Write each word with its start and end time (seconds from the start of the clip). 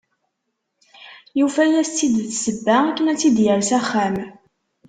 Yufa-as-tt-id 1.39 2.15
d 2.29 2.31
ssebba 2.33 2.75
akken 2.89 3.09
ad 3.11 3.17
tt-id-yerr 3.17 3.61
s 3.69 3.71
axxam. 3.79 4.15